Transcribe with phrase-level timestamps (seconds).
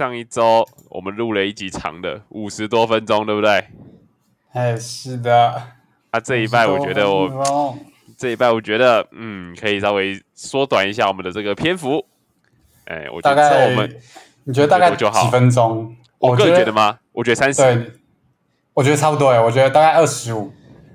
[0.00, 3.66] 上一周我们录了一集长的，五十多分钟，对不对？
[4.54, 5.62] 哎，是的。
[6.10, 7.78] 啊，这一拜我觉得我50多分钟
[8.16, 12.02] 这一拜我觉得嗯，可以稍微缩短一下我们的这个篇幅。
[12.86, 14.00] 哎，我觉大概得我们
[14.44, 15.94] 你觉得大概多久好几分钟？
[16.16, 16.98] 我个人觉得吗？
[17.12, 17.60] 我觉得三十。
[17.60, 17.92] 对，
[18.72, 20.50] 我觉得差不多哎，我觉得大概二十五。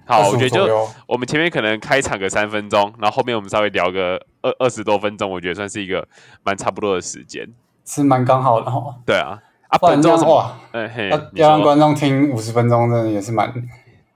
[0.08, 6.08] 好，我觉得就我们前面可能开场个三分钟，然后后面我们稍微聊个二二十多分钟，我觉得算是一个
[6.44, 7.48] 蛮差不多的时间。
[7.86, 8.96] 是蛮刚好的哈。
[9.06, 13.54] 对啊，啊，不然这本周哇，嗯嘿，要让观众听五十分钟，真的也是蛮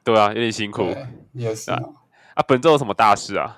[0.03, 0.93] 对啊，有点辛苦，
[1.33, 1.79] 也是啊
[2.33, 2.43] 啊。
[2.47, 3.57] 本周有什么大事啊？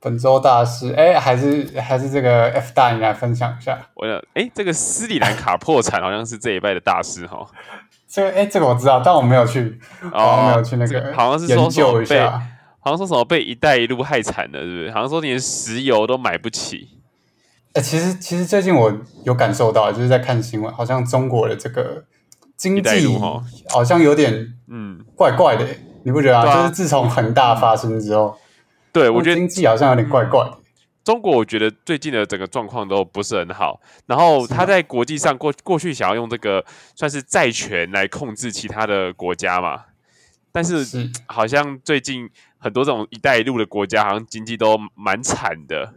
[0.00, 0.92] 本周大事。
[0.94, 3.78] 哎，还是还是这个 F 大，你来分享一下。
[3.94, 7.46] 我的哎，这个斯里兰卡破产好像是这一拜的大事哈。
[8.08, 9.80] 这个哎，这个我知道，但我没有去，
[10.12, 12.42] 我没有去那个好像是说研什么被，究一下。
[12.84, 14.90] 好像说什么被“一带一路”害惨了，是不是？
[14.90, 16.88] 好像说连石油都买不起。
[17.74, 18.92] 哎、其实其实最近我
[19.24, 22.04] 有感受到，就是在看新闻，好像中国的这个
[22.56, 23.08] 经济
[23.70, 25.66] 好像有点嗯，怪怪的，
[26.04, 26.46] 你不觉得啊？
[26.46, 28.36] 啊就是自从恒大发生之后，
[28.92, 30.58] 对，我觉得经济好像有点怪怪的。
[31.02, 39.86] 中国我觉得最近的整个状况都不是很好，然后他在国际上过过去想要用这个算是债权来控制其他的国家嘛，
[40.52, 45.92] 但是是好像最近很多这种“一带一路”的国家，好像经济都蛮惨的，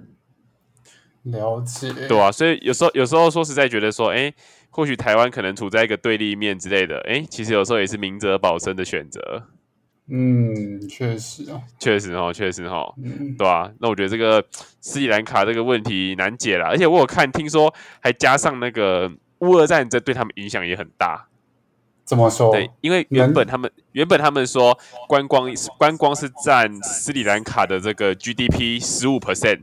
[1.25, 4.33] 了解，对啊，所以有时候有时候说实在觉得说，哎，
[4.69, 9.43] 或许台湾可能处在一个对立面之类的，哎，其实有时候也是明哲保身的选择，
[10.07, 14.45] 嗯，确实啊，确实哦，确实哦，嗯，对啊，那我觉得这个
[14.79, 21.27] 斯里兰卡这个问题难解啦，而且我有看，听说还加上那个乌俄战争对他们影响也很大。
[22.03, 22.51] 怎么说？
[22.51, 29.61] 对，因为原本他们原本他们说观光观光是占斯里兰卡的这个 GDP 十五 percent，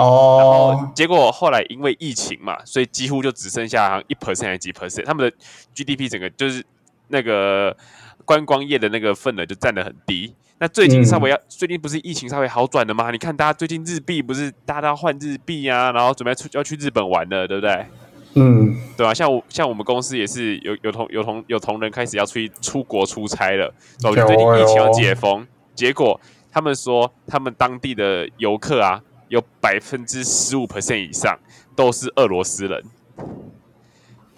[0.00, 5.36] 然后哦，结果后来因为疫情嘛，所以几乎就只剩下一 percent 还是几 percent，他们的
[5.74, 6.64] GDP 整个就是
[7.08, 7.76] 那个
[8.24, 10.34] 观光业的那个份额就占得很低。
[10.58, 13.10] 那最近稍微要，最近不是疫情稍微好转了吗？
[13.10, 17.86] 你看大家最近日币不是大家换日币啊，然后准备出要去日本玩了，对不对？
[18.34, 23.72] 嗯，对啊，像我像我们公司也是有有同有同有同仁开始要出去出国出差了，
[24.04, 26.20] 我有最近疫情要解封，结果
[26.52, 31.38] 他们说他们当地的游客啊，有百分之十五 percent 以上
[31.74, 32.84] 都是俄罗斯人。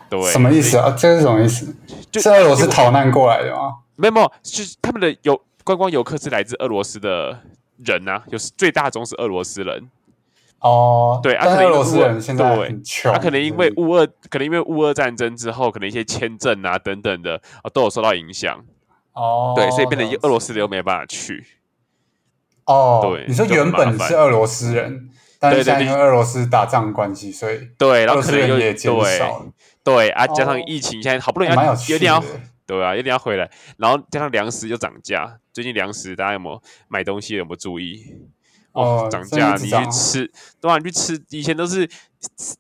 [0.08, 0.94] 对，什么意思啊？
[0.96, 1.74] 这是什么意思？
[2.10, 3.78] 就是俄罗斯逃难过来的吗？
[3.96, 7.40] 没有没有，就是他们的游观光游客是来自俄罗斯的
[7.78, 9.90] 人啊，有最大宗是俄罗斯人。
[10.60, 18.62] 哦，对啊可能俄罗斯人现在很穷，他、可能因为乌俄，可能因为乌俄战争之后，可能一些签证啊等等的啊都有受到影响。
[19.14, 21.44] 哦，对，所以变得俄罗斯的又没办法去。
[22.66, 25.08] 哦，对你说原本是俄罗斯人，
[25.38, 29.46] 但是对对对现在因为俄罗斯打仗的关系，所以对，然俄罗斯后可能又人也减对少了，
[29.82, 32.22] 对啊，加上哦疫情，现在好不容易要有点要。
[32.64, 38.16] 对啊，有点要回来，然后加上粮食又涨价，最近粮食大家有没有买东西有没有注意？
[38.70, 41.86] 哦涨价，你去吃，对啊，你去吃，以前都是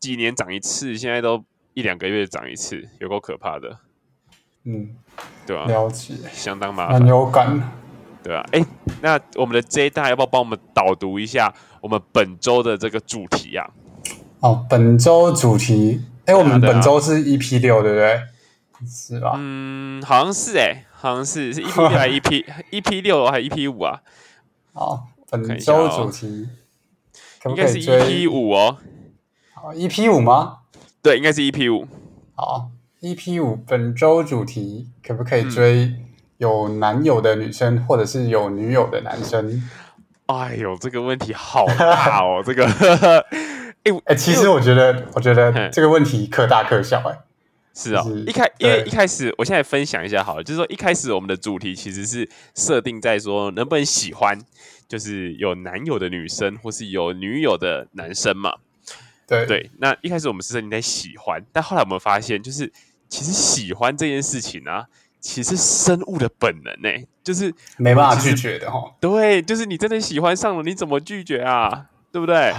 [0.00, 1.42] 几年涨一次，现在都
[1.72, 3.78] 一两个月涨一次，有够可怕的，
[4.64, 4.90] 嗯，
[5.46, 7.72] 对啊、了解，相当麻蛮烦，有感。
[8.22, 8.44] 对啊。
[8.52, 8.64] 哎，
[9.00, 13.68] 那我们的 J 大要不要帮我们导读一下我们本周的这个主题啊？
[14.40, 18.20] 哦，本周主题，哎，我们本周是 EP 六，对不对？
[18.86, 19.34] 是吧？
[19.36, 24.02] 嗯，好像是哎、好像是是 EP 六还 EP EP 六还 EP 五啊？
[24.72, 26.48] 好，看本周主题
[27.40, 28.76] 可应该是不可以追 EP 五哦，
[29.54, 30.58] 好？EP 五吗？
[31.00, 31.86] 对，应该是 EP 五。
[32.34, 32.70] 好
[33.02, 35.94] ，EP 五本周主题可不可以嗯追
[36.42, 39.62] 有男友的女生，或者是有女友的男生？
[40.26, 42.66] 哎呦，这个问题好大哦， 这个，
[43.84, 47.16] 哎、我哎，其实我觉得，我觉得嗯这个问题可大可小，哎，
[47.72, 54.36] 是啊、就是一开因为一开始，我现在分享一下好了，就是说一开始我们的主题其实是设定在说能不能喜欢，
[54.88, 58.54] 就是有男友的女生或是有女友的男生嘛。
[59.28, 59.46] 对。
[59.46, 62.72] 对，那一开始我们是设定在喜欢，但后来我们发现，就是
[63.08, 64.86] 其实喜欢这件事情啊，
[65.22, 66.90] 其实生物的本能呢、
[67.24, 68.92] 就是没办法拒绝的哈。
[69.00, 71.86] 对，就是你真的喜欢上了，你怎么拒绝啊？
[72.10, 72.52] 对不对？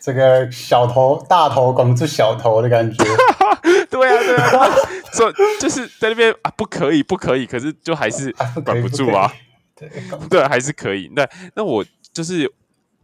[0.00, 3.04] 这个小头大头拱住小头的感觉，
[3.88, 4.68] 对啊，对啊，
[5.14, 8.32] 就就是在那边啊，不可以，不可以，可是就还是
[8.64, 9.32] 管不住啊，。
[9.74, 9.88] 对，
[10.28, 11.10] 对，还是可以。
[11.14, 12.52] 那那我就是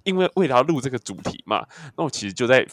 [0.02, 1.64] 因为为了要录这个主题嘛，
[1.96, 2.66] 那我其实就在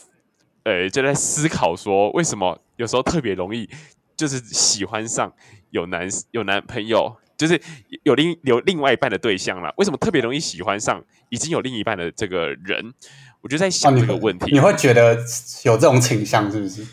[0.63, 3.69] 呃就在思考说，为什么有时候特别容易
[4.15, 5.31] 就是喜欢上
[5.71, 7.59] 有男有男朋友，就是
[8.03, 12.93] 有另有另外一半的对象了，为什么特别容易喜欢上已经有另一半的这个人？
[13.41, 14.51] 我就在哦，想这个问题。
[14.51, 15.15] 你会觉得
[15.63, 16.85] 有这种倾向是不是？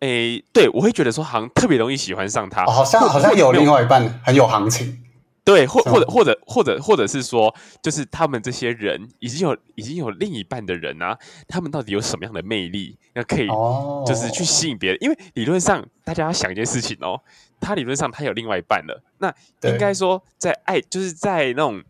[0.00, 5.02] 诶，对我会觉得说好像特别容易喜欢上他，哦好像好像有另外一半很有行情。
[5.48, 11.18] 对，或或者或者或者或者是说，就是他们这些人已经有已经有另一半的人啊，
[11.48, 14.98] 他们到底有什么样的魅力，那可以哦，就是去吸引别人？
[15.00, 17.18] 因为理论上大家要想一件事情哦，
[17.60, 21.82] 他理论上他有另外一半了，那对应该说在爱就是在那种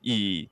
[0.00, 0.48] 以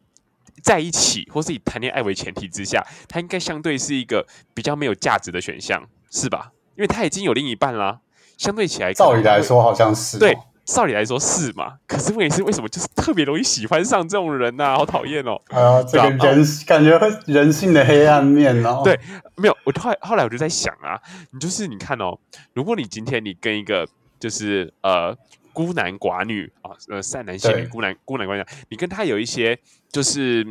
[0.62, 4.25] 在一起或是以谈恋爱为前提之下，他应该相对是一个
[4.55, 6.53] 比较没有价值的选项，是吧？
[6.76, 7.99] 因为他已经有另一半啦，
[8.38, 10.38] 相对起来可照能他会理来说好像是哦对，
[10.74, 11.74] 照理来说是嘛？
[11.86, 15.40] 可是问题是为什么就是特别容易喜欢上这种人呐、好讨厌哦！
[15.48, 16.19] 啊，这个人
[16.66, 18.80] 感觉人性的黑暗面哦。
[18.82, 18.98] 对
[19.36, 22.19] 没有，我后来后来我就在想啊，你就是你看哦，
[22.54, 23.86] 如果你今天你跟一个
[24.19, 25.16] 就是呃
[25.52, 29.58] 孤男寡女啊，呃善男信女孤男孤男寡女，你跟他有一些
[29.90, 30.46] 就是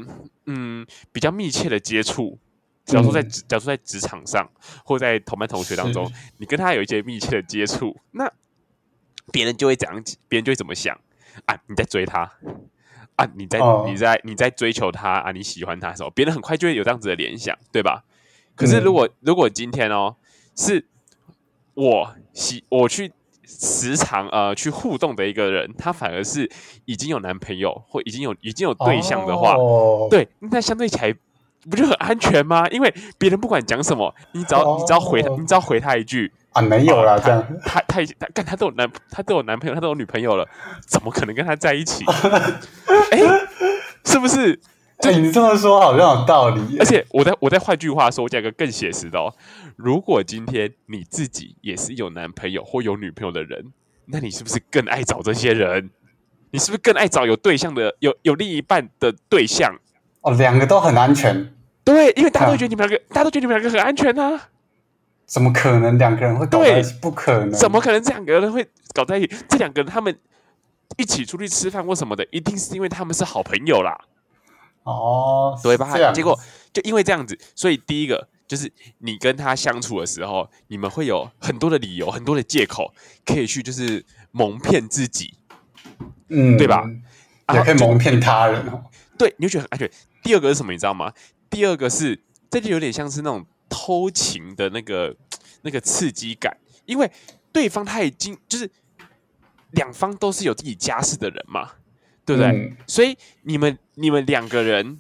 [0.46, 2.38] 嗯比较密切的接触。
[2.84, 4.50] 假如说在假如说在职场上，
[4.84, 8.30] 或在同班同学当中，你跟他有一些密切的接触，那
[9.32, 10.04] 别人就会怎样？
[10.28, 10.98] 别人就会怎么想
[11.46, 11.58] 啊？
[11.68, 12.32] 你在追他
[13.16, 13.30] 啊？
[13.36, 15.32] 你在、哦你在你在追求他啊？
[15.32, 18.04] 你喜欢他的时候，别人很快就会有这样子的联想，对吧？
[18.56, 20.16] 可是嗯如果、如果今天哦，
[20.56, 20.86] 是
[21.74, 23.12] 我喜我去
[23.46, 26.50] 时常呃去互动的一个人，他反而是
[26.86, 31.16] 已经有男朋友或已经有已经有对象的话，哦、对，那相对起来
[31.70, 32.68] 不就很安全吗？
[32.70, 40.48] 因为别人不管讲什么，你只要、你只要回他，哦你只要回他一句，啊，没有啦，啊这样他他他已经他干他都有男他都有男朋友，他都有女朋友了，
[40.88, 42.04] 怎么可能跟他在一起？
[43.12, 43.20] 哎、
[44.06, 44.60] 是不是？
[45.04, 46.78] 哎、你这么说好像有道理。
[46.78, 49.34] 而且我再我再换句话说，我讲一个更写实的哦。
[49.76, 53.66] 如果今天你自己也是有男朋友或有女朋友的人，
[54.06, 55.90] 那你是不是更爱找这些人？
[56.52, 59.74] 你是不是更爱找有对象的、有有另一半的对象？
[60.22, 61.54] 哦，两个都很安全，
[61.84, 64.50] 对，因为大家都啊觉得你们两个，大家都觉得你们两个很安全啊。
[65.26, 66.94] 怎么可能两个人会搞在一起？
[67.02, 69.36] 不可能，怎么可能这两个人会搞在一起？
[69.48, 70.16] 这两个人他们
[70.98, 73.98] 一起出去吃饭或什么的，一定是因为他们是好朋友啦，
[74.84, 76.12] 哦，对吧？
[76.12, 76.38] 结果
[76.74, 82.94] 就因为这样子，所以第一个就是你跟他相处的时候，你们会有很多的理由、很多的借口，
[83.26, 85.34] 可以去就是蒙骗自己，
[86.28, 86.84] 嗯，对吧？
[87.54, 88.84] 也可以蒙骗他人哦。
[89.18, 89.90] 对，你就觉得很安全。
[90.22, 90.72] 第二个是什么？
[90.72, 91.14] 你知道吗？
[91.50, 92.20] 第二个是
[92.50, 95.16] 这就有点像是那种偷情的那个
[95.64, 97.12] 那个刺激感，因为
[97.52, 98.70] 对方他已经就是
[99.72, 101.72] 两方都是有自己家室的人嘛，
[102.26, 102.50] 对不对？
[102.52, 105.00] 嗯所以你们你们两个人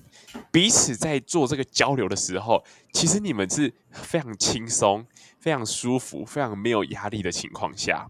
[0.51, 2.63] 彼此在做这个交流的时候，
[2.93, 5.05] 其实你们是非常轻松、
[5.39, 8.09] 非常舒服、非常没有压力的情况下，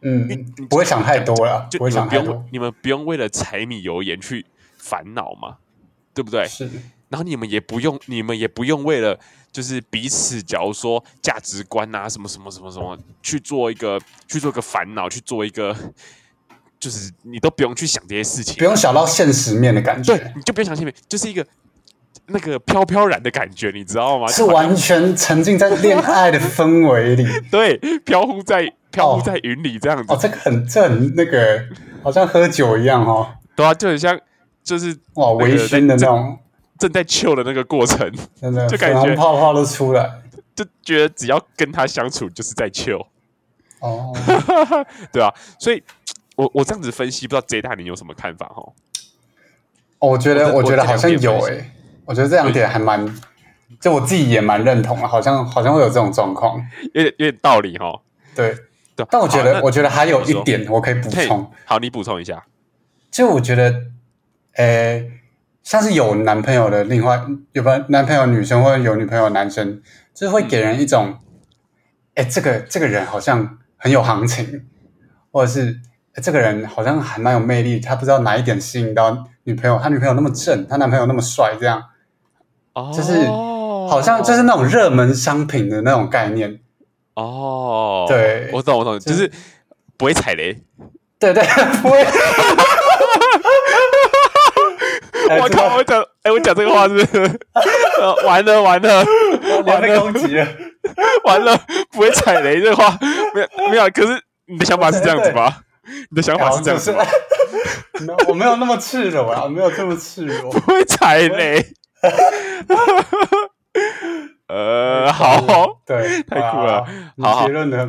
[0.00, 0.36] 嗯你，
[0.66, 2.48] 不会想太多了，不会就你们不用。
[2.52, 4.46] 你们不用为了柴米油盐去
[4.78, 5.58] 烦恼嘛，
[6.14, 6.46] 对不对？
[6.46, 6.68] 是，
[7.08, 9.18] 然后你们也不用，你们也不用为了
[9.52, 15.76] 就是彼此，假如说价值观啊，什么什么什么什么，去做一个去做一个烦恼，去做一个，
[16.78, 21.44] 就是你都不用去想这些事情，不用想到现实面的感觉，对，你就不用想前面，就是一个
[22.26, 24.26] 那个飘飘然的感觉，你知道吗？
[24.28, 27.26] 就是完全沉浸在恋爱的氛围里。
[27.50, 31.64] 对飘忽在飘忽哦在云里这样子，哦，这个很这很那个，
[32.04, 33.34] 好像喝酒一样哦。
[33.56, 34.18] 对啊，就很像
[34.62, 36.38] 就是哇，微醺的那种，
[36.78, 38.10] 正在 chill 的那个过程，
[38.40, 40.10] 真的 就感觉泡泡都出来。
[40.54, 43.06] 就觉得只要跟他相处就是在 chill。
[43.80, 44.12] 哦，
[45.10, 45.82] 对啊，所以
[46.36, 48.62] 我我这样子分析，不知道 J 大你有什么看法哈？
[49.98, 51.70] 我觉得，我我觉得好像有我这两点诶、
[52.04, 53.06] 我觉得这两点还蛮，
[53.80, 56.62] 就我自己也蛮认同啊，好像好像会有这种状况。
[56.92, 58.00] 有点有点道理哈。
[58.34, 58.54] 对，
[58.96, 62.44] 对，但我觉得，我觉得还有一点我可以补充，好，你补充一下。
[63.10, 63.84] 就我觉得，
[64.54, 65.10] 诶、
[65.62, 67.20] 像是有男朋友的另外
[67.52, 69.80] 有个男朋友女生或者有女朋友男生，
[70.14, 71.16] 就是会给人一种，
[72.14, 74.66] 哎、这个这个人好像很有行情，
[75.30, 75.80] 或者是、
[76.14, 81.82] 诶这个人好像还蛮有魅力，他不知道哪一点吸引到女朋友，他女朋友那么正，他男朋友那么帅，这样
[82.74, 83.24] 哦，就是
[83.88, 86.60] 好像就是那种热门商品的那种概念。
[87.14, 89.30] 哦，对我懂我懂，就就是
[89.96, 90.60] 不会踩雷。
[91.18, 91.44] 对对，
[91.82, 92.04] 不会。
[95.30, 97.40] 哎 我靠，我讲，哎，我讲这个话是不是，
[98.02, 99.04] 呃完了完了
[99.40, 100.46] 这个我被攻击了。
[101.24, 101.56] 完了，
[101.92, 102.98] 不会踩雷这话
[103.32, 105.58] 没有没有，可是你的想法是这样子吗？
[106.10, 107.04] 你的想法是这样子吗？
[108.26, 110.50] 我没有那么赤裸啊，我没有这么赤裸。
[110.50, 111.64] 不会踩雷。
[114.48, 116.84] 呃，好，对，太酷了
[117.22, 117.86] 好结论呢，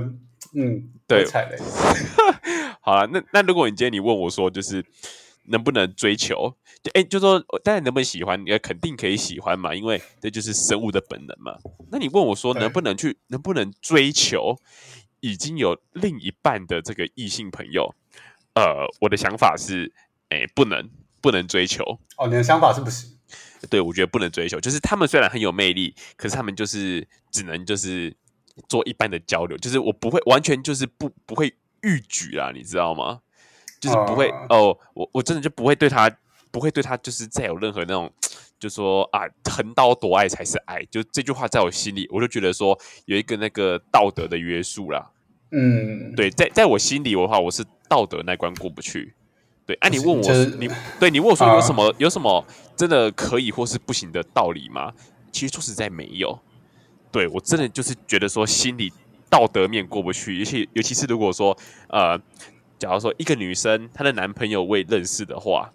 [0.55, 1.57] 嗯，对踩雷。
[2.81, 4.83] 好了，那那如果你今天你问我说，就是
[5.48, 6.53] 能不能追求？
[6.83, 11.55] 就哎，就说当然能不能喜欢，你肯定可以喜欢嘛，因为这就是生物的本能嘛。
[11.91, 14.57] 那你问我说能不能去，能不能追求
[15.19, 17.93] 已经有另一半的这个异性朋友？
[18.55, 19.93] 呃，我的想法是，
[20.29, 20.89] 哎，不能，
[21.21, 21.83] 不能追求。
[22.17, 23.15] 哦，你的想法是不行？
[23.69, 24.59] 对，我觉得不能追求。
[24.59, 28.11] 就是他们虽然很有魅力，可是他们就是只能就是
[28.67, 33.21] 做一般的交流，就是我不会完全就是不不会逾矩啦，你知道吗？
[33.79, 36.09] 就是不会哦，我我真的就不会对他。
[36.51, 38.12] 不会对他就是再有任何那种，
[38.60, 45.10] 就说啊，横刀夺爱才是爱，就这句话在我心里，我就觉得说有一个那个道德的约束啦。
[45.51, 49.13] 嗯，对，在在我心里的话，我是道德那关过不去。
[49.65, 54.93] 对，哎，你问我，你对你问我说有什么有什么真的可以或是不行的道理吗？
[55.31, 56.38] 其实说实在没有。
[57.12, 58.91] 对我真的就是觉得说心里
[59.29, 61.58] 道德面过不去，尤其尤其是如果说
[61.89, 62.17] 呃，
[62.77, 65.72] 假如说一个女生她的男朋友未认识的话。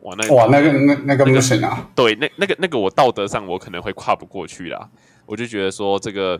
[0.00, 1.88] 哇，那哇，那个那那个不行啊！
[1.94, 4.88] 对，那那个那个，我道德上我可能会跨不过去啦。
[5.26, 6.38] 我就觉得说，这个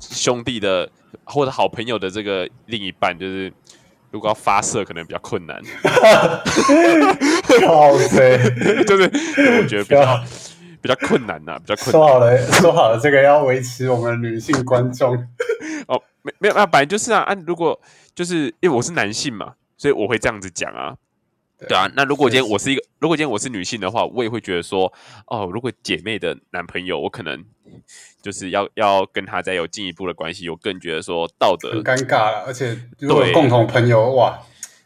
[0.00, 0.90] 兄弟的
[1.22, 3.52] 或者好朋友的这个另一半，就是
[4.10, 5.62] 如果要发射，可能比较困难。
[7.66, 8.36] 好塞，
[8.82, 9.04] 就是
[9.60, 10.24] 我觉得比较
[10.80, 11.92] 比较困难呐，比较困难。
[11.92, 15.14] 说好了，说好了，这个要维持我们女性观众。
[15.86, 17.20] 哦，没没有啊，本来就是啊。
[17.20, 17.80] 啊如果
[18.12, 20.96] 就是因为我是男性嘛，所以我会这样子讲啊。
[21.66, 24.92] 对啊，那如果今天我是一个，如果今天我是女性的话，我也会觉得说，
[25.26, 27.44] 哦，如果姐妹的男朋友，我可能
[28.22, 34.38] 就是要要跟他再有进一步的关系，我更觉得说道德很尴尬了，而且如果共同朋友哇，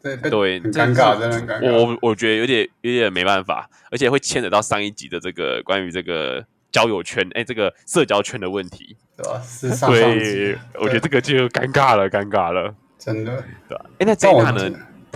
[0.02, 1.72] 对对，很尴尬，真的尴尬。
[1.72, 9.38] 我我觉得有点有点没办法，而且会牵扯到上一集的这个关于这个交友圈，哎，这个社交圈的问题，对吧？
[9.42, 13.84] 是上上集，我觉得这个就尴尬了，尴尬了，真的，对吧？
[13.98, 14.70] 哎，那这样呢？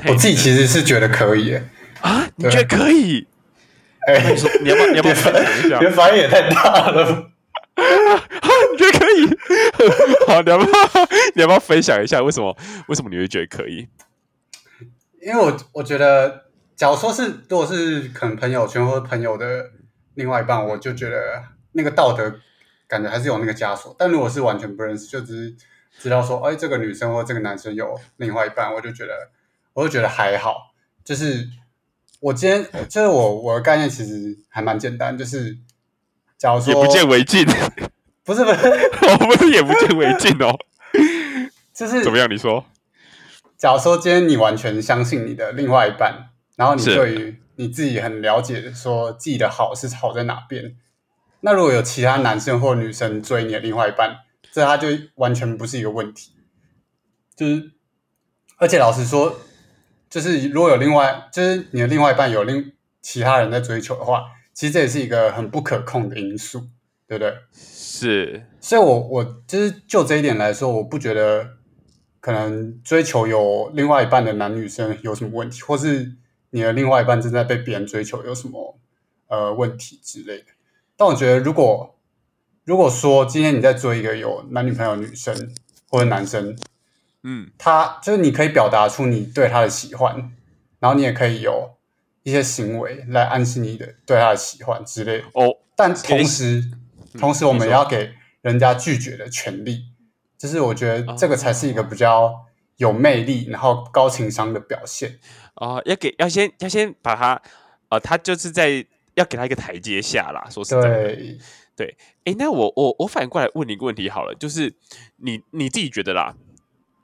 [0.09, 1.59] 我自己其实是觉得可以
[2.01, 3.27] 啊，你觉得可以？
[4.07, 5.81] 哎，你说你要不要你要不要分享一下？
[5.81, 7.05] 你反应也太大了
[7.75, 8.51] 啊！
[8.71, 9.27] 你觉得可以？
[10.29, 10.69] 好，你要不要
[11.35, 13.89] 你要不要分享一下为什么为什么你会觉得可以？
[15.21, 16.45] 因为我我觉得，
[16.77, 19.71] 假如说是如果是可能朋友圈或者朋友的
[20.15, 22.33] 另外一半，我就觉得那个道德
[22.87, 23.97] 感觉还是有那个枷锁。
[23.99, 25.57] 但如果是完全不认识，就只是
[25.99, 29.13] 知道说，哎，这个女生或这个男生有另外一半，我就觉得。
[29.77, 30.73] 我就觉得还好，
[31.05, 31.47] 就是
[32.21, 35.59] 我今天就是我我的概念其实还蛮简单，就是
[36.39, 37.45] 假如说也不见为净，
[38.25, 38.69] 不是不是，
[39.07, 40.59] 我不是也不见为净哦，
[41.75, 42.27] 就是 怎么样？
[42.31, 42.65] 你说，
[43.59, 50.75] 假如说今天你完全相信你的另外一半，然后你对于你自己很了解，说自己的好是好在哪边，
[51.41, 56.33] 那如果有其他男生或女生追你的另外一半，这他就完全不是一个问题，
[57.37, 57.73] 就是
[58.57, 59.39] 而且老实说。
[60.09, 62.73] 就是如果有另外，就是你的另外一半有另
[63.03, 64.23] 其他人在追求的话，
[64.55, 66.61] 其实这也是一个很不可控的因素，
[67.07, 67.35] 对不对？
[67.53, 71.51] 是，所以，我我就是就这一点来说，我不觉得
[72.21, 76.13] 可能追求有另外一半的男女生有什么问题，或是
[76.51, 78.79] 你的另外一半正在被别人追求有什么
[79.27, 80.47] 呃问题之类的。
[80.97, 81.99] 但我觉得，如果
[82.65, 85.53] 如果说今天你在追一个有男女朋友女生
[85.89, 86.57] 或者男生。
[87.29, 90.31] 嗯，他就是你可以表达出你对他的喜欢，
[90.79, 91.77] 然后你也可以有
[92.23, 95.57] 一些行为来暗示你的对他的喜欢之类哦。
[95.75, 96.63] 但同时，
[97.19, 99.87] 同时我们也要给人家拒绝的权利，
[100.39, 105.19] 就是我觉得这个才是一个比较有魅力，然后高情商的表现
[105.55, 105.81] 啊。
[105.85, 107.43] 要给要先要先把他，
[107.89, 110.47] 呃，他就是在要给他一个台阶下啦。
[110.49, 111.17] 说实在的，
[111.75, 114.73] 对，哎，那我我我反过来问你一个问题好了，就是
[115.17, 116.37] 你你自己觉得啦。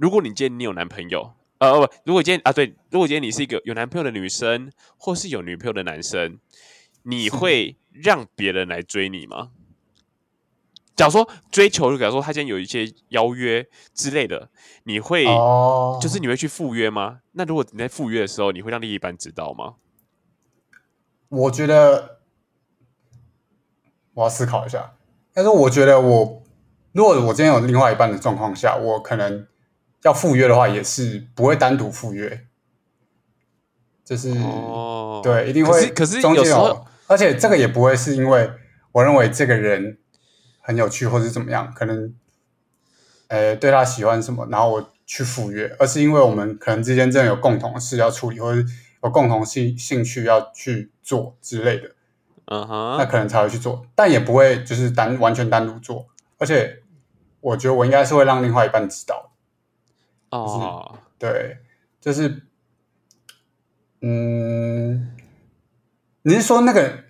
[0.03, 6.41] 如果你今天你有男朋友，呃不，如果今天啊对，如果今天你是一个有男朋友的女生，或是有女朋友的男生，
[7.05, 9.53] 你会让别人来追你吗？
[10.97, 14.51] 假如说追求，假如说他今天有一些邀约之类的，
[14.83, 17.21] 你会就是你会去赴约吗？
[17.31, 19.75] 那如果你在赴约的时候，你会让另一半知道吗？
[21.29, 22.19] 我觉得
[24.15, 24.95] 我要思考一下，
[25.33, 26.43] 但是我觉得我
[26.91, 29.47] 如果我今天有另外一半的状况下，我可能。
[30.03, 32.47] 要赴约的话，也是不会单独赴约，
[34.05, 34.35] 就是
[35.23, 35.89] 对，一定会。
[35.91, 38.51] 可是有时候，而且这个也不会是因为
[38.91, 39.99] 我认为这个人
[40.61, 42.13] 很有趣，或者怎么样，可能，
[43.29, 48.61] 呃，对他喜欢什么，然后我去赴约，而是因为我们可能之间真的有共同的事要处理，或者
[49.05, 51.93] 有共同兴兴趣要去做之类的，
[52.47, 56.83] 嗯哼，那可能才会去做，但也不会就是单完全单独做，而且
[57.41, 59.32] 我觉得我应该是会让另外一半知道。
[60.33, 61.59] 哦，对，
[62.01, 62.43] 就是
[64.01, 65.15] 嗯，
[66.23, 67.05] 你是说那个？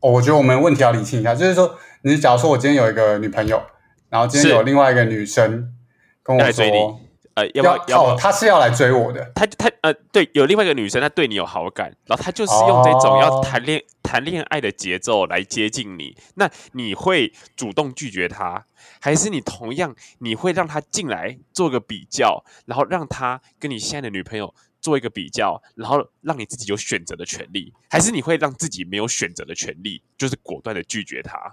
[0.00, 3.62] 哦，我觉得我们问题要理清一下，就是说，你假如说我今天有一个女朋友，
[4.08, 5.74] 然后今天有另外一个女生
[6.22, 7.00] 跟我说，
[7.36, 8.16] 呃，要不要要哦，要？
[8.16, 18.64] 她是要来追我的，他他呃，对，有另外一个女生，她对你有好感，然后她就是用这种哦要谈恋谈恋爱的节奏来接近你，那你会主动拒绝她，
[19.00, 31.52] 还是你同样你会让她进来做个比较，然后让她跟你现在的女朋友做一个比较，然后让你自己有选择的权利，还是你会让自己没有选择的权利，就是果断的拒绝她？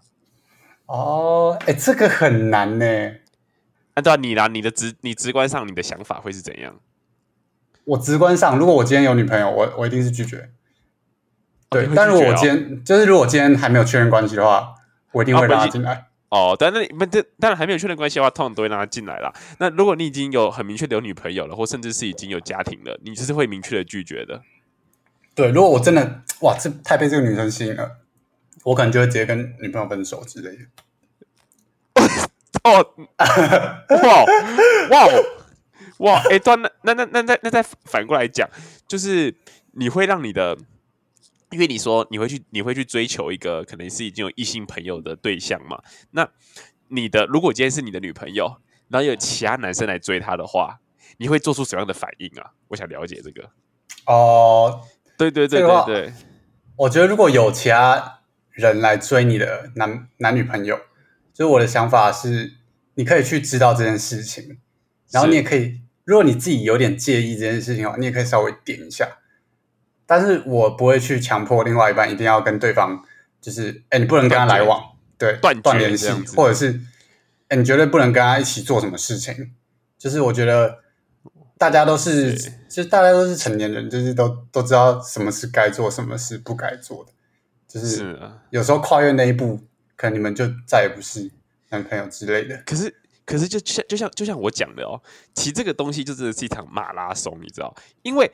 [0.86, 2.86] 哦，哎，这个很难呢。
[2.86, 3.23] 啊，
[4.02, 6.80] 对啊，你啦，你的直你直观上你的想法会是怎样？
[7.86, 10.50] 我直观上，如果我今天有女朋友，我我一定是拒绝。
[11.70, 14.76] 对，但如果今天就是如果今天还没有确认关系的话，
[15.12, 16.06] 我一定会啊不一让她进来。
[16.30, 19.32] 哦，但那你们这当然还没有确认关系的话，通常都会让他进来啦。
[19.60, 24.42] 那如果你已经有很明确的有女朋友了，或甚至是已经有家庭了，你就是会明确的拒绝的。
[25.36, 27.98] 对，如果我真的哇，这太被这个女生吸引了，
[28.64, 30.64] 我可能就会直接跟女朋友分手之类的。
[32.64, 32.96] 哦，
[33.90, 34.26] 哇
[34.90, 35.08] 哇
[36.00, 36.22] 哇！
[36.30, 38.50] 哎，对啊，那那那那那那再反过来讲，
[38.88, 39.36] 就是
[39.74, 40.58] 你会让你的，
[41.52, 45.82] 因为你说你会去你会去追求一个可能是已经有异性朋友的对象嘛？
[46.12, 46.28] 那
[46.88, 48.58] 你的如果今天是你的女朋友，
[48.90, 50.80] 然后有其他男生来追她的话，
[51.18, 52.52] 你会做出什么样的反应啊？
[52.70, 53.50] 我想了解这个。
[54.06, 54.82] 哦、
[55.18, 56.14] 对对对对对，
[56.76, 58.20] 我觉得如果有其他
[58.52, 60.80] 人来追你的男男女朋友，
[61.34, 62.54] 就是我的想法是，
[62.96, 64.58] 你可以去知道这件事情，
[65.12, 69.18] 然后你也可以，如果你自己有点介意这件事情的话，你也可以稍微点一下。
[70.06, 73.02] 但是我不会去强迫另外一半一定要跟对方，
[73.42, 74.82] 就是哎，你不能跟他来往，
[75.18, 76.80] 对，断断联系或者是
[77.48, 79.54] 哎，你绝对不能跟他一起做什么事情。
[79.98, 80.80] 就是我觉得
[81.58, 87.12] 大家都是，对就是大家都是成年人，就是都都知道什么是该做，什么是不该做的。
[87.68, 88.20] 就是。
[88.50, 89.60] 有时候跨越那一步，
[89.96, 91.30] 可能你们就再也不是
[91.70, 92.62] 男朋友之类的。
[92.66, 92.94] 可是
[93.26, 95.02] 可是就像就像就像我讲的哦，
[95.34, 97.76] 其实这个东西就真的是一场马拉松，你知道？
[98.02, 98.32] 因为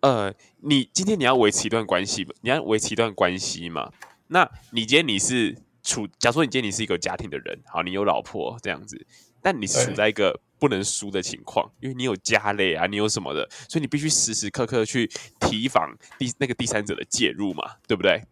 [0.00, 3.92] 呃，你今天你要维持一段关系，你要维持一段关系嘛？
[4.26, 9.06] 那你今天你是处，假如说你今天你是一个家庭的人，好，你有老婆这样子，
[9.40, 18.22] 但你是处在一个不能输的情况，因为你有家累啊，你有什么的，所以你必须时时刻刻去提防第那个第三者的介入嘛，对不对？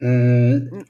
[0.00, 0.84] 嗯，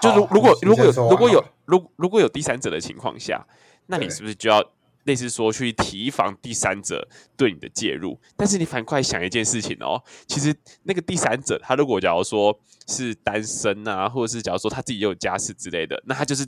[0.00, 3.46] 就如如果如果有如果有如如果有第三者的情况下，
[3.86, 4.64] 那你是不是就要
[5.04, 8.18] 类似说去提防第三者对你的介入？
[8.36, 16.46] 但是你反过来想一件事情哦，其实那个第三者他如果假如说是单身啊，或者是假如说他自己也有家室之类的，那他就是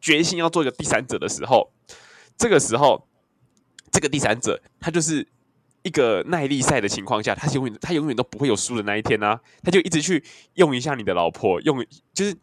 [0.00, 1.72] 决心要做一个第三者的时候，
[2.36, 3.06] 这个时候
[3.90, 5.26] 这个第三者他就是。
[5.82, 9.40] 一个耐力赛的情况下，他永远他永远都不会有输的那一天啊！
[9.62, 10.20] 他就一直去
[10.54, 11.78] 用一下你的老婆，用
[12.12, 12.36] 就是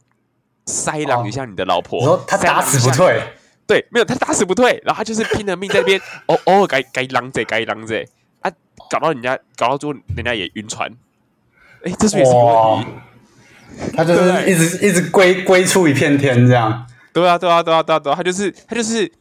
[0.66, 2.00] 塞狼一下你的老婆。
[2.00, 3.22] 然后他打死不退，
[3.68, 8.06] 对，没有他打死不退，然后他就是拼了命在那边，偶偶尔该该狼这该狼这
[8.42, 8.52] 啊，
[8.90, 10.92] 搞到人家搞到最后人家也晕船，
[11.84, 12.92] 哎，这是不是也是个问题。
[13.96, 16.86] 他就是对一直一直归归出一片天这样。
[17.12, 19.12] 对啊，对啊，对啊，对啊，对啊，他就是他就是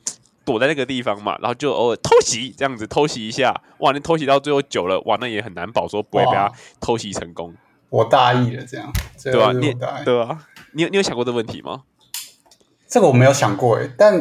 [0.44, 6.50] 躲在那个地方嘛，然后就偶尔偷袭这样子偷袭一下，哇，那偷袭到最后久了，哇，那也很难保说不会被他
[6.80, 7.54] 偷袭成功，
[7.92, 9.74] 我大意了，这样，这对吧、个你。
[10.02, 11.82] 对啊，你有你有想过这个问题吗？
[12.88, 14.14] 这个我没有想过诶，但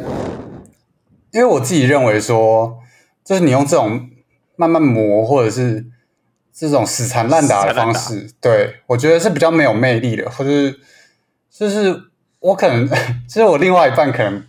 [1.32, 2.80] 因为我自己认为说，
[3.24, 4.10] 就是你用这种
[4.58, 5.86] 慢慢磨，或者是
[6.52, 10.80] 这种死缠烂打的方式，对我觉得是比较没有魅力的，或者是
[11.50, 12.86] 就是我可能，
[13.26, 14.46] 就是我另外一半可能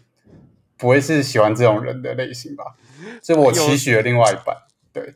[0.76, 2.64] 不会是喜欢这种人的类型吧，
[3.22, 4.56] 所以我期许了另外一半，
[4.92, 5.14] 对，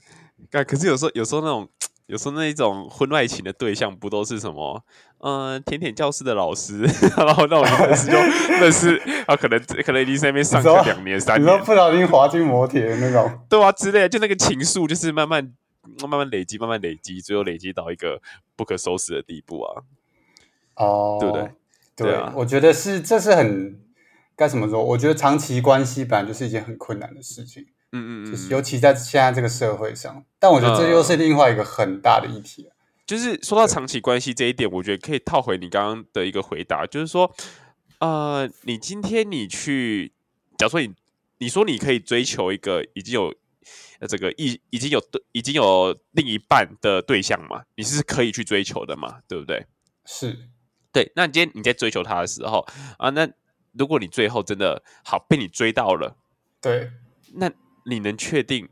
[0.49, 1.69] 但，可是有时候有时候那种
[2.07, 4.83] 有时候那一种婚外情的对象不都是什么？
[5.19, 6.79] 嗯、甜甜教室的老师，
[7.17, 8.17] 然后那种认识就
[8.61, 15.53] 认识， 啊，可能可能已经在那边上课两年三你说年，不小心滑进摩铁的那种，对啊之类的，就那个情愫就是慢慢
[16.01, 18.21] 慢慢累积，慢慢累积，最后累积到一个
[18.55, 19.83] 不可收拾的地步啊。
[20.77, 21.51] 哦，对不对？
[21.97, 23.81] 对对啊我觉得是，这是很
[24.37, 24.85] 该怎么说？
[24.85, 27.67] 我觉得长期关系本来就是一件很困难的事情，
[27.97, 30.25] 嗯嗯嗯，就是尤其在现在这个社会上。
[30.39, 32.73] 但我觉得这又是另外一个很大的议题了。
[33.07, 37.33] 就是说到长期关系这一点，我觉得可以套回你刚刚的一个回答，就是说，
[38.01, 40.13] 呃，你今天你去，
[40.59, 40.93] 假如说你
[41.39, 43.33] 你说你可以追求一个已经有
[44.01, 49.65] 呃这个已已经有对已经有另一半的对象嘛，你是可以去追求的嘛，对不对？
[50.05, 50.37] 是，
[50.93, 52.67] 对，那今天你在追求他的时候
[52.99, 53.29] 啊，那
[53.73, 56.17] 如果你最后真的好被你追到了，
[56.61, 56.91] 对，
[57.35, 57.49] 那
[57.89, 58.69] 你能确定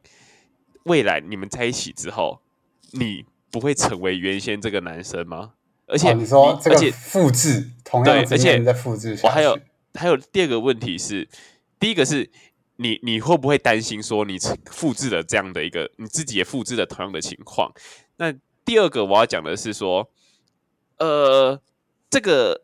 [0.85, 2.41] 未来你们在一起之后，
[2.91, 5.55] 你不会成为原先这个男生吗？
[5.87, 9.59] 而且、哦你说这个而且复制同样的对而且在复制，我还有
[9.95, 11.29] 还有第二个问题是，
[11.79, 12.31] 第一个是
[12.77, 14.37] 你你会不会担心说你
[14.71, 17.73] 复制了这样的一个你自己也复制了同样的情况？
[18.17, 18.33] 那
[18.65, 20.11] 第二个我要讲的是说，
[20.99, 21.61] 呃，
[22.11, 22.63] 这个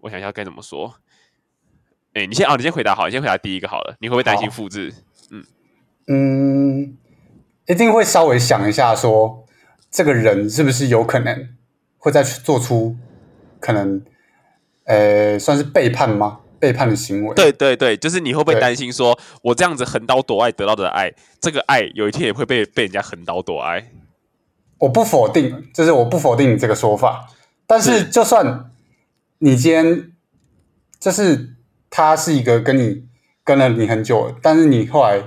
[0.00, 0.96] 我想一下该怎么说。
[2.14, 3.96] 哎、你先啊、你先回答好，你先回答第一个好了。
[4.00, 4.92] 你会不会担心好复制？
[6.08, 6.96] 嗯，
[7.66, 9.44] 一定会稍微想一下说，
[9.90, 11.48] 这个人是不是有可能
[11.98, 12.96] 会再去做出
[13.60, 14.02] 可能，
[14.84, 16.40] 呃，算是背叛吗？
[16.58, 17.34] 背叛的行为？
[17.36, 23.92] 对对对，就是你会不会担心说，我这样子横刀夺爱得到的爱，这个爱有一天也会被被人家横刀夺爱？
[24.78, 27.28] 我不否定，就是我不否定你这个说法，
[27.66, 28.70] 但是是就算
[29.38, 30.10] 你今天
[30.98, 31.54] 就是
[31.90, 33.04] 他是一个跟你
[33.44, 35.22] 跟了你很久，但是你后来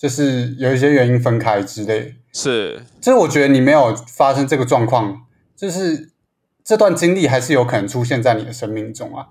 [0.00, 6.10] 就是有一些原因分开之类，是就是我觉得你没有发生这个状况，就是
[6.64, 9.28] 这段经历还是有可能出现在你的生命中啊，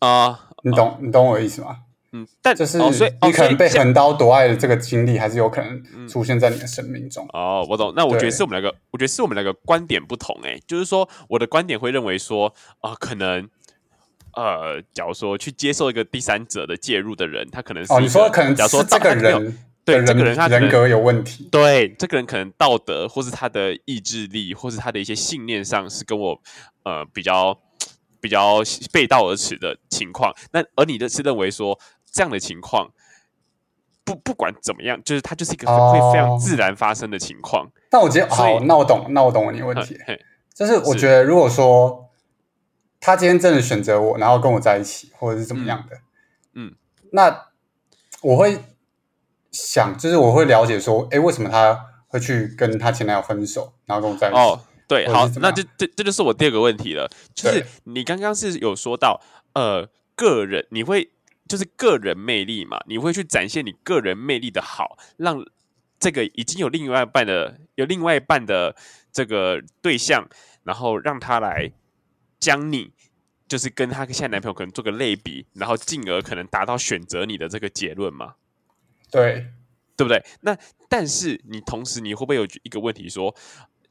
[0.00, 1.78] 啊、你懂、你懂我的意思吗？
[2.14, 7.26] 嗯，但就是你可能被横刀夺爱的这个经历，还是有可能出现在你的生命中。
[7.32, 7.94] 哦，我懂。
[7.96, 10.62] 那我觉得是我们两个，我觉得是我们两个观点不同、欸。
[10.66, 13.48] 就是说，我的观点会认为说，啊、可能，
[14.34, 21.48] 呃，假如说去接受一个第三者的介入的人，他可能是哦，你说可能假如说这个人对这个人人他人格有问题。
[21.50, 26.40] 对这个人可能道德，或是他的意志力，或是他的一些信念上是跟我
[26.84, 27.58] 呃比较
[28.20, 30.32] 比较背道而驰的情况。
[30.52, 31.78] 那而你的是认为说
[32.10, 32.90] 这样的情况，
[34.04, 37.68] 不不管怎么样，就是它就是一个哦会非常自然发生的情况。
[37.90, 39.98] 但我觉得好，那我懂，那我懂你的问题
[40.54, 42.08] 就是我觉得，如果说
[43.04, 45.98] 他今天真的选择我，然后跟我在一起，或者是怎么样的，
[46.54, 46.72] 嗯，
[47.10, 47.48] 那
[48.22, 48.60] 我会
[49.50, 54.38] 想，就是我会了解说，哎，为什么他会去跟他前男友分手，然后跟我在一起？
[54.38, 59.20] 哦，对，好那这这这就是我第二个问题了，就是你刚刚是有说到，
[59.54, 61.10] 呃，个人你会
[61.48, 65.44] 就是个人魅力嘛，你会去展现你个人魅力的好，让
[65.98, 68.76] 这个已经有另外一半的有另外一半的
[69.10, 70.28] 这个对象，
[70.62, 71.72] 然后让他来
[72.42, 72.90] 将你。
[73.48, 78.36] 就是跟她现在男朋友可能做个类比，然后进而可能达到选择你的这个结论嘛？
[79.10, 79.52] 对，
[79.94, 80.24] 对不对？
[80.40, 80.56] 那
[80.88, 83.36] 但是你同时你会不会有一个问题说，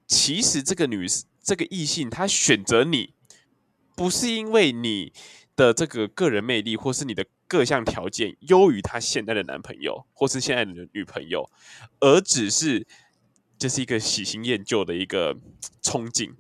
[0.07, 1.05] 其实这个女
[1.43, 3.13] 这个异性她选择你，
[3.95, 5.13] 不是因为你
[5.55, 11.47] 的这个个人魅力或是你的各项条件优于她现在的男朋友或是现在的女朋友，
[11.99, 12.87] 而只是
[13.59, 15.37] 这是一个喜新厌旧的一个
[15.83, 16.33] 冲劲。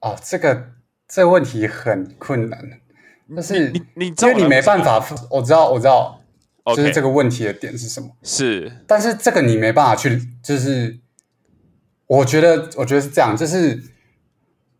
[0.00, 0.72] 哦，这个
[1.06, 2.80] 这个问题很困难，
[3.34, 6.20] 但是你你因为你没办法法，我知道，我知道，
[6.74, 8.08] 就是这个问题的点是什么。
[8.22, 10.98] 是但是这个你没办法去，就是
[12.06, 13.82] 我觉得，我觉得是这样，就是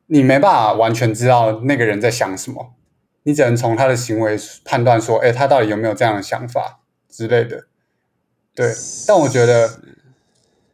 [0.06, 2.74] 你没办法完全知道那个人在想什么，
[3.24, 7.66] 你只能从他的行为判断说，哎，他到底有没有这样的想法之类的。
[8.54, 8.72] 对，
[9.06, 9.80] 但我觉得，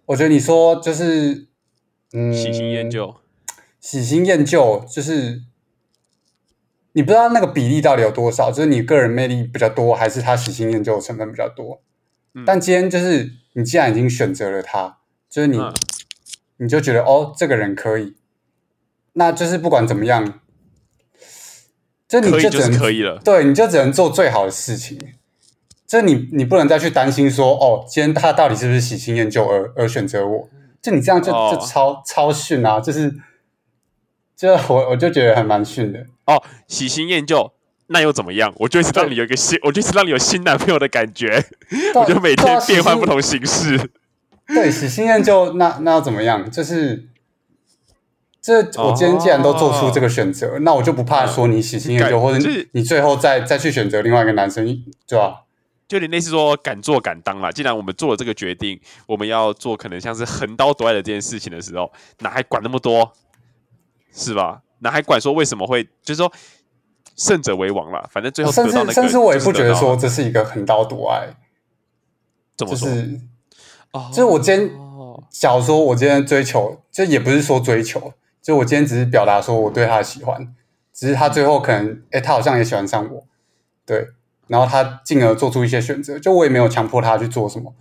[0.06, 1.46] 我觉得你说就是，
[2.12, 3.14] 嗯，喜新厌，旧，
[3.86, 5.42] 喜新厌旧，就是
[6.90, 11.80] 你不知道那个比例到底有多少，就是你个人魅力比较多，还是他喜新厌旧的成分比较多。
[12.34, 14.98] 嗯但今天就是你既然已经选择了他，
[15.30, 15.72] 就是你，嗯
[16.56, 18.16] 你就觉得哦，这个人可以，
[19.12, 20.40] 那就是不管怎么样，
[22.08, 23.20] 就你就只能可以了。
[23.24, 24.98] 对，你就只能做最好的事情。
[25.86, 30.48] 就你，你不能再去担心说，哦，今天他到底是不是喜新厌旧而而选择我？
[30.82, 32.80] 就你这样就哦就超超逊啊！
[32.80, 33.14] 就是，
[34.36, 36.00] 就我我就觉得还蛮逊的。
[36.26, 37.52] 哦，喜新厌旧，
[37.86, 38.52] 那又怎么样？
[38.56, 41.42] 我就一直让你有一个新，我就一直让你有新男朋友的感觉，
[41.94, 43.06] 我就每天变换不。
[43.06, 43.90] 同形式。
[44.48, 46.50] 对，喜新厌旧，那那要怎么样？
[46.50, 47.08] 就是，
[48.40, 54.64] 这我今天既然都做出这个选择，那我就不怕说你喜新厌旧，或者你你最后再再去选择另外一个男生，
[55.08, 55.42] 对吧？
[55.88, 57.50] 就有点类似说敢做敢当啦。
[57.50, 63.12] 既然我们做了这个决定，我们要做可能像是横刀夺爱的这件事情的时候，哪还管那么多，
[64.16, 64.62] 是吧？
[64.78, 66.32] 那还管说为什么会，就是说
[67.16, 68.08] 胜者为王啦。
[68.10, 71.36] 反正最后甚得到那个，至甚至我也不觉得说这是一个横刀夺爱，
[72.56, 73.20] 怎么说，就是
[73.92, 80.54] 哦就是我今天哦假如说我今天追求，就也不是说追求，就我今天只是表达说我对他的喜欢，
[80.92, 83.24] 只是他最后可能，哎，他好像也喜欢上我，
[83.84, 84.08] 对，
[84.48, 87.74] 然后他进而做出一些选择，就我也没有强迫他去做什么，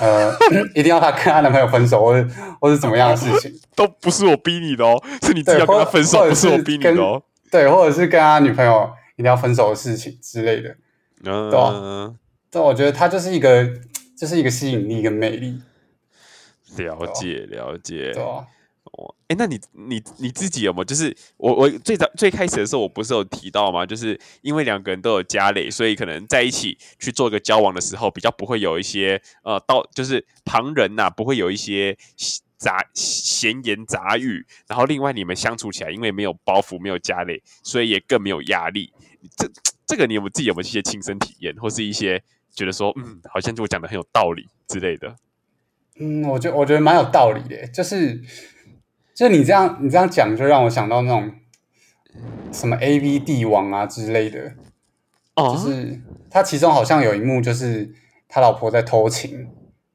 [0.00, 0.34] 呃，
[0.74, 2.28] 一定要他跟他男朋友分手，或者
[2.60, 7.22] 或者怎么样的事情， 都不是我逼你的哦，是你自己，要跟或他分手，是我逼你的哦。
[7.50, 10.76] 对，或者是跟他女朋友一定要分手的事情之类的，
[11.24, 12.16] 嗯，
[12.50, 13.68] 但我觉得他就是一个，
[14.16, 15.60] 就是一个吸引力跟魅力，
[16.76, 18.12] 了解了解。
[18.12, 18.44] 对啊，
[18.84, 20.84] 哦，哎，那你你你自己有没有？
[20.84, 23.84] 就是我我最早最开始的时候，我不是有提到吗？
[23.84, 31.96] 就是因为两个人都有家累，所以可能在一起去做一个交往的时候，比较不会有一些呃，到就是旁人呐、不会有一些
[32.56, 34.44] 杂闲言杂语。
[34.66, 38.92] 然后另外你们相处起来，因为没有包袱，没有家累，所以也更没有压力。
[39.36, 39.48] 这
[39.86, 42.22] 这个你有没有自己有没有一些亲身体验，或是一些
[42.54, 45.14] 觉得说，嗯，好像就我讲的很有道理之类的？
[46.02, 48.18] 嗯，我觉得我觉得蛮有道理的，就是
[49.20, 51.30] 就你这样你这样讲，就让我想到那种
[52.50, 54.54] 什么 A V 帝王啊之类的，
[55.36, 57.92] 哦，就是他其中好像有一幕就是
[58.30, 59.50] 他老婆在偷情，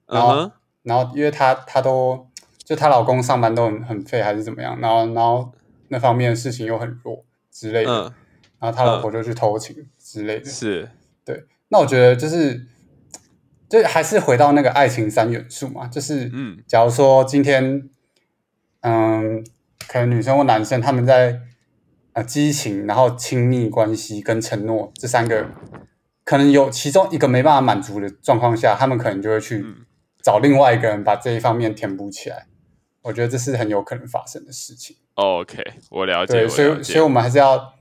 [0.05, 0.51] 然后、
[0.83, 2.27] 然后因为他他都
[2.63, 5.51] 就他老公上班都很很废还是怎么样，然后然后
[5.87, 8.13] 那方面的事情又很弱之类的，嗯，
[8.59, 10.87] 然后他老婆就去偷情之类的，是，
[11.25, 12.67] 对那我觉得就是，
[13.67, 16.63] 就还是回到那个爱情三元素嘛，就是，嗯。
[16.67, 17.89] 假如说今天，
[18.85, 19.43] 嗯，
[19.87, 21.41] 可能女生或男生他们在
[22.13, 25.49] 呃激情，然后亲密关系跟承诺这三个，
[26.23, 29.85] 可能有其中一个没办法满足的状况下，他们可能就会去嗯
[30.21, 32.45] 找另外一个人把这一方面填补起来。
[33.01, 34.95] 我觉得这是很有可能发生的事情。
[35.15, 37.75] OK，我了解，对，我所以所以我们还是要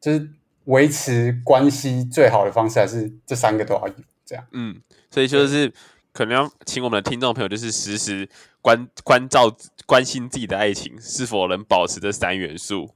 [0.00, 0.28] 就是
[0.64, 3.94] 维持关系最好的方式，还是这三个都要有
[4.24, 4.44] 这样。
[4.52, 5.72] 嗯，所以就是
[6.12, 8.28] 可能要请我们的听众朋友，就是时时
[8.60, 12.90] 关关照、关心自己的爱情是否能保持这三元素。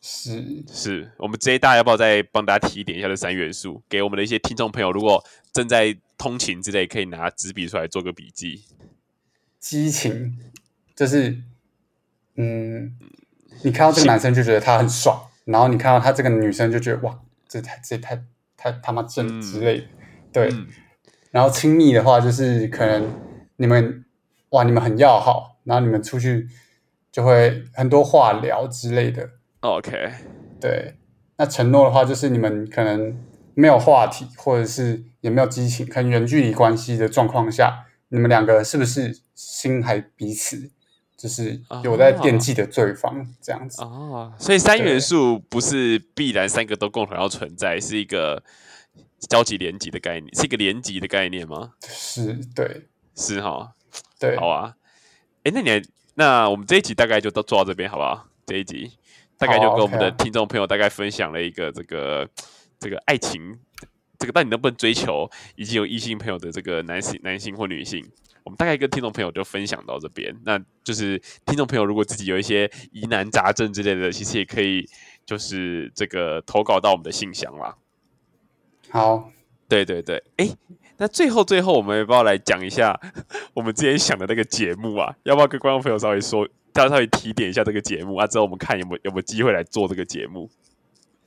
[0.00, 8.62] 是，是我们这一大要不要再帮大家提点一下这三元素，给我们的一些听众朋友，如果正在通勤之类，可以拿纸笔出来做个笔记。
[9.58, 10.38] 激情，
[10.94, 11.42] 就是，
[12.36, 12.96] 嗯，
[13.64, 18.22] 你看到这个男生就觉得他很爽，然后你看到他这个女生就觉得哇，这太这太
[18.56, 19.86] 太他妈正嗯之类的，
[20.32, 20.48] 对。
[20.52, 20.68] 嗯
[21.30, 23.08] 然后亲密的话，就是可能
[23.56, 24.04] 你们
[24.50, 26.48] 哇，你们很要好，然后你们出去
[27.12, 29.28] 就会很多话聊之类的
[29.60, 30.10] ，，OK，
[30.60, 30.94] 对。
[31.38, 33.14] 那承诺的话，就是你们可能
[33.54, 40.70] 没有话题，或者是也没有激情，可能远距离关系的状况下，你们两个是不是心还彼此，
[41.14, 43.82] 就是有在惦记的对方、这样子？
[43.82, 48.42] 哦，所以三元素不是必然三个都共同要存在，是一个
[49.28, 51.72] 交集连集的概念，是一个连集的概念吗？
[51.88, 53.72] 是，对是哈，
[54.18, 54.74] 对，好啊。
[55.44, 55.82] 哎，那你还
[56.14, 58.28] 那我们这一集大概就到做到这边好不好？
[58.46, 58.92] 这一集
[59.38, 62.28] 大概就跟我们的啊听众朋友大概分享了一个这个
[62.78, 63.58] 这个爱情，
[64.18, 68.08] 这个到底能不能追求，以及有异性朋友的这个男性男性或女性。
[68.44, 74.88] 我们大概跟听众朋友就分享到这边，那就是听众朋友如果自己有一些疑难杂症之类的，其实也可以
[75.24, 77.76] 就是这个投稿到我们的信箱啦。
[78.90, 79.30] 好，
[79.68, 80.48] 对对对，哎，
[80.98, 82.98] 那最后最后我们要不要来讲一下
[83.54, 85.14] 我们之前想的那个节目啊？
[85.24, 88.26] 要不要跟观众朋友稍微说，大家稍微提点一下这个节目啊？
[88.26, 90.48] 之后我们看有没有有没有机会来做这个节目？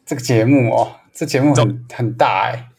[0.06, 2.70] 这个节目哦，这节目很很大哎、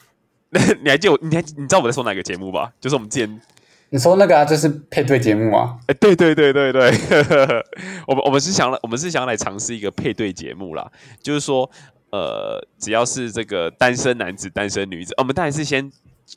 [0.83, 1.19] 你还记得我？
[1.23, 2.73] 你还你知道我在说哪个节目吧？
[2.81, 3.41] 就是我们之前，
[3.91, 5.79] 你说那个啊，就是配对节目啊？
[5.87, 6.91] 哎，对对对对对，
[8.09, 10.91] 我们我们是想来我们是想要来尝试一个配对节目啦，
[11.23, 11.71] 就是说，
[12.11, 15.91] 呃，只要是这个单身男子、单身女子，我们当然是先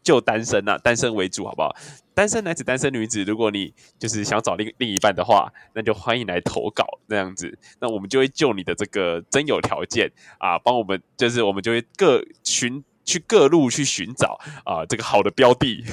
[0.03, 1.75] 就单身啊，单身为主，好不好？
[2.15, 7.57] 单身男子、单身女子，如果你就是想找另另一半的话，那就欢迎来投稿那样子。
[7.79, 15.83] 那我们就会就你的这个真有条件啊，帮我们就是我们就会各寻去各路去寻找啊这个好的标的。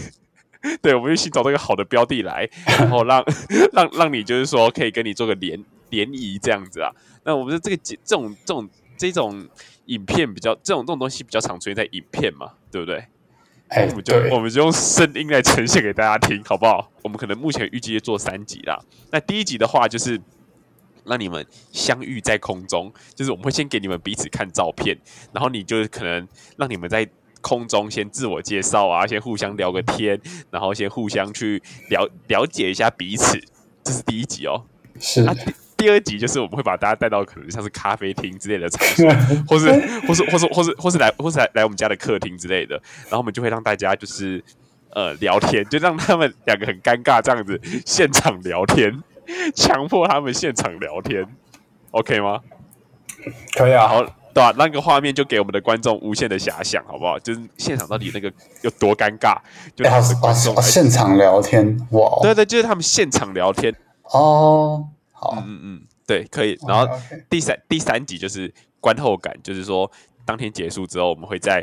[0.83, 3.25] 对，我们就寻找这个好的标的来，然后让
[3.73, 6.93] 让让你就是说可以跟你做个联联谊这样子啊。
[7.25, 8.69] 那我们的这个这种这种
[9.09, 9.49] 这种
[9.87, 13.07] 影片比较这种这种东西比较常出现在影片嘛，对不对？
[13.69, 16.91] 哎、我们就我，们就用声音来呈现给大家听，好不好？
[17.03, 18.79] 我们可能目前预计做三集啦。
[19.13, 20.21] 那第一集的话，就是
[21.05, 24.99] 让你们相遇在空中，就是我们会先给你们彼此看照片，
[25.33, 27.09] 然后你就可能让你们在
[27.41, 33.41] 空中先自我介绍啊，先互相聊个天，然后先互相去了了解一下彼此，
[33.85, 34.67] 这是第一集哦。
[34.99, 35.35] 是啊，
[35.81, 39.09] 第第二集就是我们会把大家带到可能像是咖啡厅之类的场所，
[39.49, 39.73] 或是
[40.07, 44.45] 或是或是或是或是来或是来来我们家的客厅之类的，然后我们就会让大家就是
[44.91, 49.03] 呃聊天，就让他们两个很尴尬这样子现场聊天，
[49.57, 51.27] 强迫他们现场聊天
[51.93, 52.41] ，OK 吗？
[53.57, 57.19] 可以啊，好，对吧、那个画面就给我们的观众无限的遐想，好不好？
[57.19, 59.37] 就是现场到底那个有多尴尬，
[59.75, 62.01] 就哎、好让我们的观众好来现场聊天，哇。
[62.07, 64.87] 哦，对对，就是他们现场聊天，哦，
[65.21, 66.59] 好，嗯嗯嗯，对，可以。
[66.67, 66.89] 然后
[67.29, 69.91] 第三第三集就是观后感，就是说
[70.25, 71.63] 当天结束之后，我们会在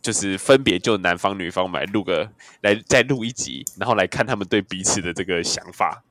[0.00, 2.26] 就是分别就男方女方来录个
[2.62, 6.02] 来再录一集，然后来看他们对彼此的这个想法。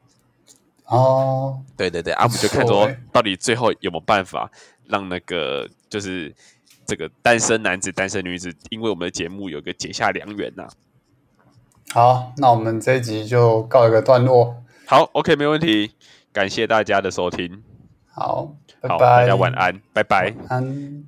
[0.85, 4.51] 哦，对对对，啊，我们就看说到底最后有没有办法
[4.85, 6.31] 让那个就是
[6.85, 10.67] 这个单身男子、单身女子，因为我们的节目有个结下良缘呐。
[11.91, 14.63] 好，那我们这一集就告一个段落。
[14.85, 15.91] 好，OK，没问题。
[16.31, 17.63] 感谢大家的收听。
[18.11, 20.33] 好，好，大家晚安，拜拜。
[20.47, 21.05] 安。